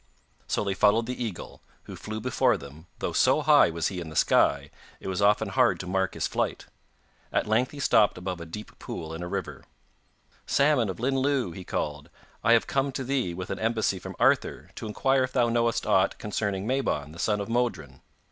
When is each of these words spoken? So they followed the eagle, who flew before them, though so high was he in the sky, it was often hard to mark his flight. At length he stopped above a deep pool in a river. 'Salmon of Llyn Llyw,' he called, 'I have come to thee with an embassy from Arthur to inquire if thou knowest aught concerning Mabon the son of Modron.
So 0.47 0.63
they 0.63 0.73
followed 0.73 1.05
the 1.05 1.23
eagle, 1.23 1.61
who 1.83 1.95
flew 1.95 2.19
before 2.19 2.57
them, 2.57 2.87
though 2.97 3.13
so 3.13 3.43
high 3.43 3.69
was 3.69 3.89
he 3.89 3.99
in 3.99 4.09
the 4.09 4.15
sky, 4.15 4.71
it 4.99 5.07
was 5.07 5.21
often 5.21 5.49
hard 5.49 5.79
to 5.79 5.85
mark 5.85 6.15
his 6.15 6.25
flight. 6.25 6.65
At 7.31 7.45
length 7.45 7.69
he 7.69 7.79
stopped 7.79 8.17
above 8.17 8.41
a 8.41 8.47
deep 8.47 8.79
pool 8.79 9.13
in 9.13 9.21
a 9.21 9.27
river. 9.27 9.63
'Salmon 10.47 10.89
of 10.89 10.99
Llyn 10.99 11.21
Llyw,' 11.23 11.51
he 11.55 11.63
called, 11.63 12.09
'I 12.43 12.53
have 12.53 12.65
come 12.65 12.91
to 12.93 13.03
thee 13.03 13.35
with 13.35 13.51
an 13.51 13.59
embassy 13.59 13.99
from 13.99 14.15
Arthur 14.19 14.71
to 14.73 14.87
inquire 14.87 15.23
if 15.23 15.33
thou 15.33 15.49
knowest 15.49 15.85
aught 15.85 16.17
concerning 16.17 16.65
Mabon 16.65 17.11
the 17.11 17.19
son 17.19 17.39
of 17.39 17.47
Modron. 17.47 18.01